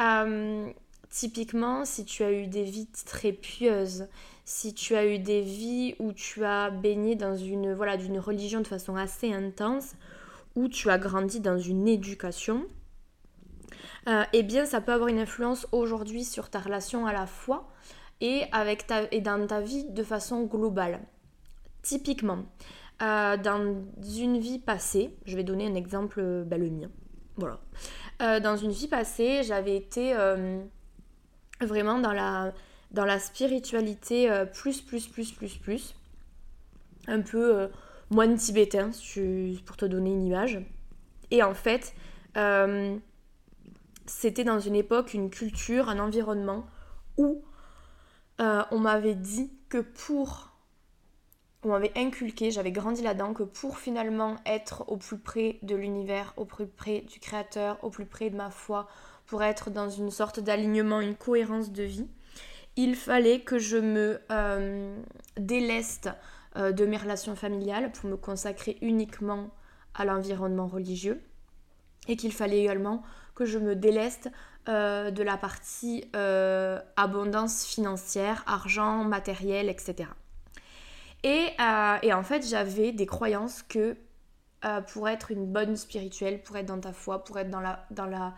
Euh, 0.00 0.68
typiquement, 1.08 1.84
si 1.84 2.04
tu 2.04 2.24
as 2.24 2.32
eu 2.32 2.48
des 2.48 2.64
vies 2.64 2.88
très 3.06 3.32
pieuses, 3.32 4.08
si 4.44 4.74
tu 4.74 4.96
as 4.96 5.06
eu 5.06 5.20
des 5.20 5.42
vies 5.42 5.94
où 6.00 6.12
tu 6.12 6.44
as 6.44 6.70
baigné 6.70 7.14
dans 7.14 7.36
une 7.36 7.72
voilà 7.74 7.96
d'une 7.96 8.18
religion 8.18 8.60
de 8.60 8.66
façon 8.66 8.96
assez 8.96 9.32
intense, 9.32 9.94
où 10.56 10.66
tu 10.66 10.90
as 10.90 10.98
grandi 10.98 11.38
dans 11.38 11.58
une 11.58 11.86
éducation, 11.86 12.66
euh, 14.08 14.24
eh 14.32 14.42
bien 14.42 14.64
ça 14.64 14.80
peut 14.80 14.92
avoir 14.92 15.08
une 15.08 15.18
influence 15.18 15.66
aujourd'hui 15.72 16.24
sur 16.24 16.50
ta 16.50 16.60
relation 16.60 17.06
à 17.06 17.12
la 17.12 17.26
foi 17.26 17.68
et, 18.20 18.44
dans 19.20 19.46
ta 19.46 19.60
vie 19.60 19.84
de 19.84 20.02
façon 20.02 20.42
globale. 20.44 21.00
Typiquement, 21.82 22.44
euh, 23.02 23.36
dans 23.36 23.84
une 24.16 24.38
vie 24.38 24.58
passée, 24.58 25.16
je 25.24 25.36
vais 25.36 25.44
donner 25.44 25.66
un 25.66 25.74
exemple, 25.74 26.44
ben, 26.46 26.60
le 26.60 26.70
mien. 26.70 26.90
Voilà. 27.36 27.58
Euh, 28.20 28.40
dans 28.40 28.56
une 28.56 28.70
vie 28.70 28.88
passée, 28.88 29.42
j'avais 29.42 29.76
été 29.76 30.14
vraiment 31.60 31.98
dans 31.98 32.12
la, 32.12 32.52
dans 32.90 33.04
la 33.04 33.18
spiritualité 33.18 34.30
plus, 34.52 34.82
plus, 34.82 35.06
plus, 35.06 35.32
plus, 35.32 35.56
plus. 35.56 35.94
Un 37.06 37.22
peu 37.22 37.70
moine 38.10 38.36
tibétain, 38.36 38.90
pour 39.64 39.76
te 39.76 39.86
donner 39.86 40.10
une 40.10 40.26
image. 40.26 40.60
Et 41.30 41.42
en 41.42 41.54
fait, 41.54 41.94
c'était 44.10 44.44
dans 44.44 44.58
une 44.58 44.74
époque, 44.74 45.14
une 45.14 45.30
culture, 45.30 45.88
un 45.88 46.00
environnement 46.00 46.66
où 47.16 47.44
euh, 48.40 48.62
on 48.72 48.78
m'avait 48.78 49.14
dit 49.14 49.52
que 49.68 49.78
pour 49.78 50.48
on 51.62 51.68
m'avait 51.68 51.92
inculqué, 51.94 52.50
j'avais 52.50 52.72
grandi 52.72 53.02
là-dedans, 53.02 53.34
que 53.34 53.42
pour 53.42 53.78
finalement 53.78 54.36
être 54.46 54.84
au 54.88 54.96
plus 54.96 55.18
près 55.18 55.58
de 55.62 55.76
l'univers, 55.76 56.32
au 56.38 56.46
plus 56.46 56.66
près 56.66 57.02
du 57.02 57.20
créateur, 57.20 57.78
au 57.84 57.90
plus 57.90 58.06
près 58.06 58.30
de 58.30 58.36
ma 58.36 58.50
foi, 58.50 58.88
pour 59.26 59.42
être 59.42 59.70
dans 59.70 59.90
une 59.90 60.10
sorte 60.10 60.40
d'alignement, 60.40 61.02
une 61.02 61.14
cohérence 61.14 61.70
de 61.70 61.82
vie, 61.82 62.08
il 62.76 62.96
fallait 62.96 63.40
que 63.40 63.58
je 63.58 63.76
me 63.76 64.20
euh, 64.32 64.96
déleste 65.36 66.08
euh, 66.56 66.72
de 66.72 66.86
mes 66.86 66.96
relations 66.96 67.36
familiales 67.36 67.92
pour 67.92 68.08
me 68.08 68.16
consacrer 68.16 68.78
uniquement 68.80 69.50
à 69.94 70.06
l'environnement 70.06 70.66
religieux 70.66 71.20
et 72.08 72.16
qu'il 72.16 72.32
fallait 72.32 72.60
également 72.60 73.02
que 73.40 73.46
je 73.46 73.58
me 73.58 73.74
déleste 73.74 74.30
euh, 74.68 75.10
de 75.10 75.22
la 75.22 75.36
partie 75.36 76.04
abondance 76.96 77.64
financière, 77.64 78.44
argent, 78.46 79.04
matériel, 79.04 79.68
etc. 79.68 80.08
Euh, 81.26 81.96
et, 82.02 82.12
en 82.12 82.22
fait, 82.22 82.46
j'avais 82.46 82.92
des 82.92 83.06
croyances 83.06 83.62
que 83.62 83.96
euh, 84.64 84.80
pour 84.80 85.08
être 85.08 85.30
une 85.30 85.46
bonne 85.46 85.76
spirituelle, 85.76 86.42
pour 86.42 86.56
être 86.56 86.66
dans 86.66 86.80
ta 86.80 86.92
foi, 86.92 87.24
pour 87.24 87.38
être 87.38 87.50
dans 87.50 87.60
la 87.60 87.86
dans 87.90 88.06
la 88.06 88.34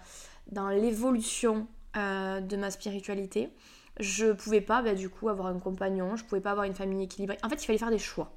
dans 0.51 0.69
l'évolution 0.69 1.67
euh, 1.97 2.41
de 2.41 2.57
ma 2.57 2.71
spiritualité, 2.71 3.51
je 3.99 4.33
pouvais 4.33 4.61
pas 4.61 4.83
bah, 4.83 4.95
du 4.95 5.09
coup 5.09 5.29
avoir 5.29 5.49
un 5.49 5.59
compagnon, 5.59 6.17
je 6.17 6.25
pouvais 6.25 6.41
pas 6.41 6.53
avoir 6.53 6.67
une 6.67 6.75
famille 6.75 7.05
équilibrée. 7.05 7.39
En 7.43 7.49
fait, 7.49 7.63
il 7.63 7.67
fallait 7.67 7.79
faire 7.79 7.91
des 7.91 7.99
choix, 7.99 8.33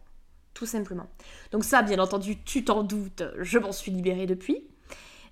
tout 0.53 0.65
simplement. 0.65 1.07
Donc 1.51 1.63
ça, 1.63 1.81
bien 1.81 1.99
entendu, 1.99 2.41
tu 2.43 2.63
t'en 2.63 2.83
doutes, 2.83 3.23
je 3.39 3.59
m'en 3.59 3.71
suis 3.71 3.91
libérée 3.91 4.25
depuis. 4.25 4.67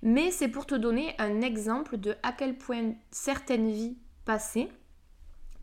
Mais 0.04 0.30
c'est 0.30 0.48
pour 0.48 0.66
te 0.66 0.74
donner 0.74 1.14
un 1.18 1.40
exemple 1.40 1.96
de 1.96 2.14
à 2.22 2.32
quel 2.32 2.58
point 2.58 2.92
certaines 3.10 3.70
vies 3.70 3.96
passées 4.26 4.70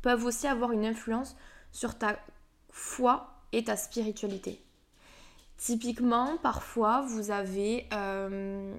peuvent 0.02 0.26
aussi 0.26 0.48
avoir 0.48 0.72
une 0.72 0.84
influence 0.84 1.38
sur 1.72 1.96
ta 1.96 2.20
foi 2.72 3.44
et 3.52 3.64
ta 3.64 3.78
spiritualité. 3.78 4.60
Typiquement, 5.58 6.38
parfois, 6.42 7.02
vous 7.02 7.30
avez 7.30 7.88
euh, 7.94 8.74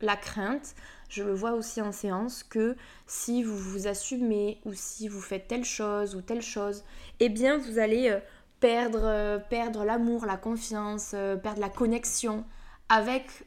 la 0.00 0.14
crainte, 0.14 0.76
je 1.08 1.24
le 1.24 1.34
vois 1.34 1.54
aussi 1.54 1.82
en 1.82 1.90
séance, 1.90 2.44
que 2.44 2.76
si 3.08 3.42
vous 3.42 3.58
vous 3.58 3.88
assumez 3.88 4.60
ou 4.64 4.72
si 4.72 5.08
vous 5.08 5.20
faites 5.20 5.48
telle 5.48 5.64
chose 5.64 6.14
ou 6.14 6.20
telle 6.20 6.42
chose, 6.42 6.84
eh 7.18 7.28
bien, 7.28 7.58
vous 7.58 7.80
allez 7.80 8.10
euh, 8.10 8.20
perdre, 8.60 9.02
euh, 9.02 9.38
perdre 9.40 9.84
l'amour, 9.84 10.26
la 10.26 10.36
confiance, 10.36 11.10
perdre 11.42 11.60
la 11.60 11.70
connexion 11.70 12.44
avec 12.88 13.46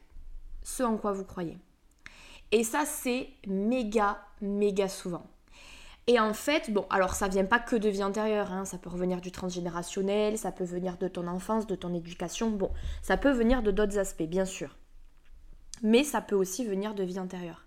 ce 0.69 0.83
en 0.83 0.97
quoi 0.97 1.11
vous 1.11 1.25
croyez. 1.25 1.57
Et 2.51 2.63
ça, 2.63 2.83
c'est 2.85 3.29
méga, 3.47 4.19
méga 4.41 4.88
souvent. 4.88 5.25
Et 6.07 6.19
en 6.19 6.33
fait, 6.33 6.71
bon, 6.71 6.85
alors 6.89 7.13
ça 7.13 7.27
vient 7.27 7.45
pas 7.45 7.59
que 7.59 7.75
de 7.75 7.88
vie 7.88 8.03
antérieure, 8.03 8.51
hein, 8.51 8.65
ça 8.65 8.79
peut 8.79 8.89
revenir 8.89 9.21
du 9.21 9.31
transgénérationnel, 9.31 10.38
ça 10.39 10.51
peut 10.51 10.63
venir 10.63 10.97
de 10.97 11.07
ton 11.07 11.27
enfance, 11.27 11.67
de 11.67 11.75
ton 11.75 11.93
éducation, 11.93 12.49
bon, 12.49 12.71
ça 13.03 13.15
peut 13.15 13.31
venir 13.31 13.61
de 13.61 13.69
d'autres 13.69 13.99
aspects, 13.99 14.23
bien 14.23 14.45
sûr. 14.45 14.75
Mais 15.83 16.03
ça 16.03 16.21
peut 16.21 16.35
aussi 16.35 16.65
venir 16.65 16.95
de 16.95 17.03
vie 17.03 17.19
antérieure. 17.19 17.65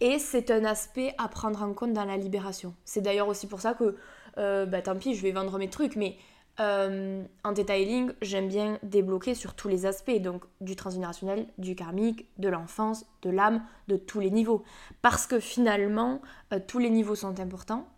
Et 0.00 0.18
c'est 0.18 0.50
un 0.50 0.64
aspect 0.64 1.14
à 1.18 1.28
prendre 1.28 1.62
en 1.62 1.72
compte 1.72 1.92
dans 1.92 2.04
la 2.04 2.16
libération. 2.16 2.74
C'est 2.84 3.00
d'ailleurs 3.00 3.28
aussi 3.28 3.48
pour 3.48 3.60
ça 3.60 3.74
que, 3.74 3.96
euh, 4.38 4.66
bah 4.66 4.82
tant 4.82 4.96
pis, 4.96 5.14
je 5.14 5.22
vais 5.22 5.32
vendre 5.32 5.58
mes 5.58 5.70
trucs, 5.70 5.96
mais 5.96 6.16
euh, 6.60 7.24
en 7.42 7.52
detailing, 7.52 8.12
j'aime 8.22 8.48
bien 8.48 8.78
débloquer 8.84 9.34
sur 9.34 9.54
tous 9.54 9.68
les 9.68 9.86
aspects, 9.86 10.16
donc 10.20 10.44
du 10.60 10.76
transgénérationnel, 10.76 11.48
du 11.58 11.74
karmique, 11.74 12.28
de 12.38 12.48
l'enfance, 12.48 13.04
de 13.22 13.30
l'âme, 13.30 13.64
de 13.88 13.96
tous 13.96 14.20
les 14.20 14.30
niveaux. 14.30 14.62
Parce 15.02 15.26
que 15.26 15.40
finalement, 15.40 16.22
euh, 16.52 16.60
tous 16.64 16.78
les 16.78 16.90
niveaux 16.90 17.16
sont 17.16 17.40
importants, 17.40 17.88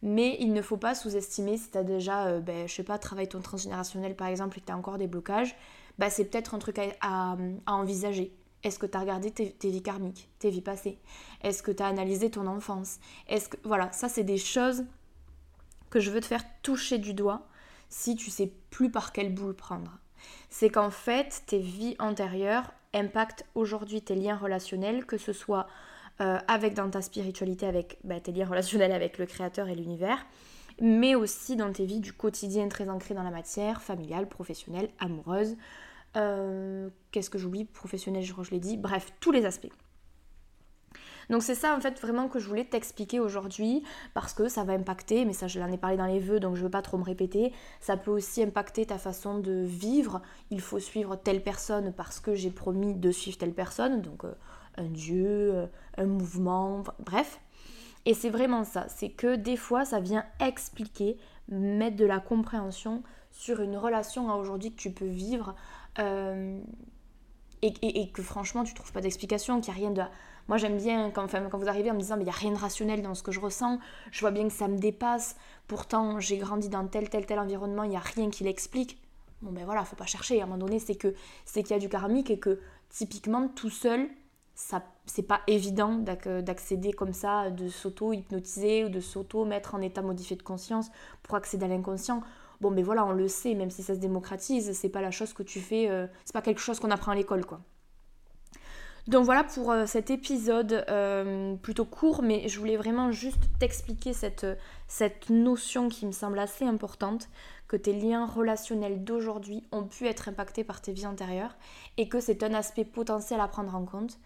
mais 0.00 0.36
il 0.40 0.54
ne 0.54 0.62
faut 0.62 0.78
pas 0.78 0.94
sous-estimer 0.94 1.58
si 1.58 1.70
tu 1.70 1.78
as 1.78 1.84
déjà, 1.84 2.28
euh, 2.28 2.40
ben, 2.40 2.66
je 2.66 2.74
sais 2.74 2.82
pas, 2.82 2.98
travaillé 2.98 3.28
ton 3.28 3.40
transgénérationnel 3.40 4.16
par 4.16 4.28
exemple 4.28 4.56
et 4.56 4.60
que 4.62 4.66
tu 4.66 4.72
as 4.72 4.76
encore 4.76 4.96
des 4.96 5.06
blocages, 5.06 5.54
bah, 5.98 6.08
c'est 6.08 6.24
peut-être 6.24 6.54
un 6.54 6.58
truc 6.58 6.80
à, 7.00 7.36
envisager. 7.66 8.32
Est-ce 8.64 8.78
que 8.78 8.86
tu 8.86 8.96
as 8.96 9.00
regardé 9.00 9.30
tes, 9.30 9.52
tes, 9.52 9.70
vies 9.70 9.82
karmiques, 9.82 10.30
tes 10.38 10.50
vies 10.50 10.62
passées? 10.62 10.98
Est-ce 11.42 11.62
que 11.62 11.70
tu 11.70 11.82
as 11.82 11.86
analysé 11.86 12.30
ton 12.30 12.46
enfance? 12.46 12.98
Est-ce 13.28 13.50
que 13.50 13.56
voilà, 13.64 13.92
ça 13.92 14.08
c'est 14.08 14.24
des 14.24 14.38
choses 14.38 14.84
que 15.90 16.00
je 16.00 16.10
veux 16.10 16.20
te 16.20 16.26
faire 16.26 16.44
toucher 16.62 16.98
du 16.98 17.14
doigt 17.14 17.47
si 17.88 18.16
tu 18.16 18.30
sais 18.30 18.52
plus 18.70 18.90
par 18.90 19.12
quelle 19.12 19.34
boule 19.34 19.54
prendre. 19.54 19.98
C'est 20.50 20.70
qu'en 20.70 20.90
fait, 20.90 21.42
tes 21.46 21.58
vies 21.58 21.96
antérieures 21.98 22.72
impactent 22.94 23.44
aujourd'hui 23.54 24.02
tes 24.02 24.14
liens 24.14 24.36
relationnels, 24.36 25.04
que 25.04 25.18
ce 25.18 25.32
soit 25.32 25.66
euh, 26.20 26.38
avec 26.48 26.74
dans 26.74 26.90
ta 26.90 27.02
spiritualité, 27.02 27.66
avec 27.66 27.98
bah, 28.04 28.20
tes 28.20 28.32
liens 28.32 28.46
relationnels 28.48 28.92
avec 28.92 29.18
le 29.18 29.26
Créateur 29.26 29.68
et 29.68 29.74
l'univers, 29.74 30.26
mais 30.80 31.14
aussi 31.14 31.56
dans 31.56 31.72
tes 31.72 31.84
vies 31.84 32.00
du 32.00 32.12
quotidien 32.12 32.68
très 32.68 32.88
ancrées 32.88 33.14
dans 33.14 33.22
la 33.22 33.30
matière, 33.30 33.82
familiale, 33.82 34.28
professionnelle, 34.28 34.88
amoureuse. 34.98 35.56
Euh, 36.16 36.88
qu'est-ce 37.10 37.30
que 37.30 37.38
j'oublie? 37.38 37.64
Professionnelle, 37.64 38.24
je 38.24 38.50
l'ai 38.50 38.60
dit. 38.60 38.76
Bref, 38.76 39.12
tous 39.20 39.32
les 39.32 39.44
aspects. 39.44 39.72
Donc 41.30 41.42
c'est 41.42 41.54
ça 41.54 41.76
en 41.76 41.80
fait 41.80 42.00
vraiment 42.00 42.28
que 42.28 42.38
je 42.38 42.48
voulais 42.48 42.64
t'expliquer 42.64 43.20
aujourd'hui 43.20 43.82
parce 44.14 44.32
que 44.32 44.48
ça 44.48 44.64
va 44.64 44.72
impacter, 44.72 45.24
mais 45.24 45.32
ça 45.32 45.46
je 45.46 45.60
l'en 45.60 45.70
ai 45.70 45.76
parlé 45.76 45.96
dans 45.96 46.06
les 46.06 46.20
vœux 46.20 46.40
donc 46.40 46.56
je 46.56 46.62
veux 46.62 46.70
pas 46.70 46.82
trop 46.82 46.96
me 46.96 47.04
répéter, 47.04 47.52
ça 47.80 47.96
peut 47.96 48.10
aussi 48.10 48.42
impacter 48.42 48.86
ta 48.86 48.98
façon 48.98 49.38
de 49.38 49.64
vivre. 49.64 50.22
Il 50.50 50.60
faut 50.60 50.78
suivre 50.78 51.16
telle 51.16 51.42
personne 51.42 51.92
parce 51.92 52.20
que 52.20 52.34
j'ai 52.34 52.50
promis 52.50 52.94
de 52.94 53.10
suivre 53.10 53.36
telle 53.36 53.54
personne, 53.54 54.00
donc 54.00 54.24
euh, 54.24 54.32
un 54.76 54.88
dieu, 54.88 55.54
euh, 55.54 55.66
un 55.96 56.06
mouvement, 56.06 56.82
bref. 57.04 57.40
Et 58.06 58.14
c'est 58.14 58.30
vraiment 58.30 58.64
ça, 58.64 58.86
c'est 58.88 59.10
que 59.10 59.36
des 59.36 59.56
fois 59.56 59.84
ça 59.84 60.00
vient 60.00 60.24
expliquer, 60.40 61.18
mettre 61.48 61.96
de 61.96 62.06
la 62.06 62.20
compréhension 62.20 63.02
sur 63.30 63.60
une 63.60 63.76
relation 63.76 64.30
à 64.30 64.36
aujourd'hui 64.36 64.72
que 64.72 64.80
tu 64.80 64.90
peux 64.90 65.06
vivre. 65.06 65.54
Euh, 65.98 66.58
et, 67.62 68.10
que 68.12 68.22
franchement 68.22 68.64
tu 68.64 68.74
trouves 68.74 68.92
pas 68.92 69.00
d'explication, 69.00 69.60
qu'il 69.60 69.72
n'y 69.74 69.80
a 69.80 69.82
rien 69.82 69.90
de 69.90 70.02
moi, 70.48 70.56
j'aime 70.56 70.78
bien 70.78 71.10
quand, 71.10 71.26
vous 71.26 71.68
arrivez 71.68 71.90
en 71.90 71.94
me 71.94 72.00
disant, 72.00 72.16
mais 72.16 72.22
il 72.22 72.26
n'y 72.26 72.30
a 72.30 72.34
rien 72.34 72.52
de 72.52 72.58
rationnel 72.58 73.02
dans 73.02 73.14
ce 73.14 73.22
que 73.22 73.32
je 73.32 73.40
ressens, 73.40 73.78
je 74.10 74.20
vois 74.20 74.30
bien 74.30 74.48
que 74.48 74.54
ça 74.54 74.66
me 74.66 74.78
dépasse, 74.78 75.36
pourtant 75.66 76.18
j'ai 76.20 76.38
grandi 76.38 76.70
dans 76.70 76.86
tel, 76.86 77.10
tel, 77.10 77.26
tel 77.26 77.38
environnement, 77.38 77.82
il 77.82 77.90
n'y 77.90 77.96
a 77.96 78.00
rien 78.00 78.30
qui 78.30 78.44
l'explique. 78.44 78.98
Bon, 79.42 79.52
ben 79.52 79.64
voilà, 79.64 79.84
faut 79.84 79.94
pas 79.94 80.06
chercher. 80.06 80.40
À 80.40 80.44
un 80.44 80.46
moment 80.46 80.58
donné, 80.58 80.78
c'est 80.78 80.96
que 80.96 81.14
c'est 81.44 81.62
qu'il 81.62 81.72
y 81.72 81.76
a 81.76 81.78
du 81.78 81.88
karmique 81.88 82.30
et 82.30 82.38
que 82.38 82.60
typiquement, 82.88 83.48
tout 83.48 83.70
seul, 83.70 84.08
ça 84.54 84.82
c'est 85.06 85.22
pas 85.22 85.40
évident 85.46 85.94
d'accéder 85.94 86.92
comme 86.92 87.12
ça, 87.12 87.50
de 87.50 87.68
s'auto-hypnotiser 87.68 88.84
ou 88.84 88.88
de 88.88 89.00
s'auto-mettre 89.00 89.74
en 89.74 89.80
état 89.80 90.02
modifié 90.02 90.36
de 90.36 90.42
conscience 90.42 90.90
pour 91.22 91.34
accéder 91.36 91.66
à 91.66 91.68
l'inconscient. 91.68 92.22
Bon, 92.60 92.70
mais 92.70 92.82
voilà, 92.82 93.06
on 93.06 93.12
le 93.12 93.28
sait, 93.28 93.54
même 93.54 93.70
si 93.70 93.82
ça 93.82 93.94
se 93.94 94.00
démocratise, 94.00 94.72
c'est 94.72 94.88
pas 94.88 95.00
la 95.00 95.12
chose 95.12 95.32
que 95.32 95.44
tu 95.44 95.60
fais, 95.60 95.88
euh, 95.88 96.06
c'est 96.24 96.32
pas 96.32 96.42
quelque 96.42 96.60
chose 96.60 96.80
qu'on 96.80 96.90
apprend 96.90 97.12
à 97.12 97.14
l'école, 97.14 97.46
quoi. 97.46 97.60
Donc 99.06 99.24
voilà 99.24 99.44
pour 99.44 99.70
euh, 99.70 99.86
cet 99.86 100.10
épisode 100.10 100.84
euh, 100.88 101.54
plutôt 101.56 101.86
court, 101.86 102.22
mais 102.22 102.48
je 102.48 102.58
voulais 102.58 102.76
vraiment 102.76 103.10
juste 103.10 103.42
t'expliquer 103.58 104.12
cette, 104.12 104.46
cette 104.86 105.30
notion 105.30 105.88
qui 105.88 106.04
me 106.04 106.12
semble 106.12 106.38
assez 106.38 106.64
importante, 106.64 107.28
que 107.68 107.76
tes 107.76 107.92
liens 107.92 108.26
relationnels 108.26 109.04
d'aujourd'hui 109.04 109.62
ont 109.72 109.84
pu 109.84 110.06
être 110.06 110.28
impactés 110.28 110.64
par 110.64 110.80
tes 110.80 110.92
vies 110.92 111.06
antérieures 111.06 111.56
et 111.96 112.08
que 112.08 112.20
c'est 112.20 112.42
un 112.42 112.54
aspect 112.54 112.84
potentiel 112.84 113.40
à 113.40 113.48
prendre 113.48 113.74
en 113.74 113.84
compte. 113.84 114.18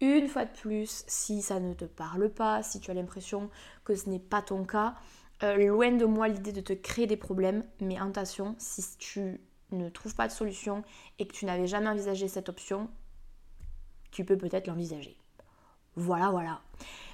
Une 0.00 0.28
fois 0.28 0.44
de 0.44 0.50
plus, 0.50 1.04
si 1.06 1.40
ça 1.40 1.60
ne 1.60 1.72
te 1.72 1.84
parle 1.84 2.28
pas, 2.28 2.62
si 2.62 2.80
tu 2.80 2.90
as 2.90 2.94
l'impression 2.94 3.50
que 3.84 3.94
ce 3.94 4.08
n'est 4.08 4.18
pas 4.18 4.42
ton 4.42 4.64
cas, 4.64 4.94
euh, 5.42 5.56
loin 5.56 5.92
de 5.92 6.04
moi 6.04 6.28
l'idée 6.28 6.52
de 6.52 6.60
te 6.60 6.72
créer 6.72 7.06
des 7.06 7.16
problèmes, 7.16 7.64
mais 7.80 7.98
attention, 7.98 8.54
si 8.58 8.82
tu 8.98 9.40
ne 9.70 9.88
trouves 9.88 10.14
pas 10.14 10.28
de 10.28 10.32
solution 10.32 10.82
et 11.18 11.26
que 11.26 11.32
tu 11.32 11.46
n'avais 11.46 11.66
jamais 11.66 11.88
envisagé 11.88 12.28
cette 12.28 12.48
option, 12.48 12.88
tu 14.14 14.24
peux 14.24 14.38
peut-être 14.38 14.66
l'envisager. 14.66 15.16
Voilà, 15.96 16.30
voilà. 16.30 16.60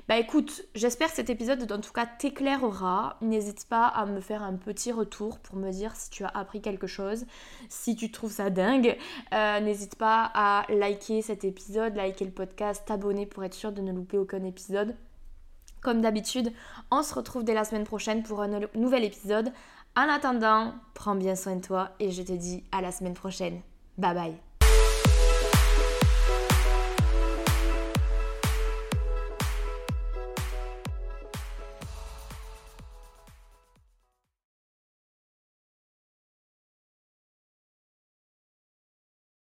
Bah 0.09 0.16
écoute, 0.16 0.62
j'espère 0.75 1.09
que 1.09 1.14
cet 1.14 1.30
épisode 1.30 1.71
en 1.71 1.80
tout 1.80 1.92
cas 1.92 2.07
t'éclairera. 2.07 3.16
N'hésite 3.21 3.69
pas 3.69 3.87
à 3.87 4.07
me 4.07 4.21
faire 4.21 4.42
un 4.42 4.54
petit 4.54 4.90
retour 4.90 5.38
pour 5.38 5.57
me 5.57 5.71
dire 5.71 5.95
si 5.95 6.11
tu 6.11 6.25
as 6.25 6.28
appris 6.28 6.61
quelque 6.61 6.88
chose, 6.88 7.26
si 7.69 7.95
tu 7.95 8.11
trouves 8.11 8.33
ça 8.33 8.50
dingue. 8.50 8.97
Euh, 9.33 9.61
n'hésite 9.61 9.95
pas 9.95 10.30
à 10.35 10.64
liker 10.69 11.23
cet 11.23 11.45
épisode, 11.45 11.95
liker 11.95 12.25
le 12.25 12.33
podcast, 12.33 12.83
t'abonner 12.87 13.26
pour 13.26 13.45
être 13.45 13.54
sûr 13.54 13.71
de 13.71 13.83
ne 13.83 13.92
louper 13.92 14.19
aucun 14.19 14.42
épisode. 14.42 14.97
Comme 15.80 16.00
d'habitude, 16.00 16.52
on 16.90 17.02
se 17.02 17.14
retrouve 17.14 17.45
dès 17.45 17.54
la 17.54 17.64
semaine 17.64 17.85
prochaine 17.85 18.23
pour 18.23 18.42
un 18.42 18.61
nouvel 18.75 19.04
épisode. 19.04 19.52
En 19.97 20.09
attendant, 20.09 20.75
prends 20.95 21.14
bien 21.14 21.37
soin 21.37 21.57
de 21.57 21.64
toi 21.64 21.90
et 22.00 22.11
je 22.11 22.23
te 22.23 22.33
dis 22.33 22.64
à 22.73 22.80
la 22.80 22.90
semaine 22.90 23.14
prochaine. 23.14 23.61
Bye 23.97 24.14
bye 24.14 24.50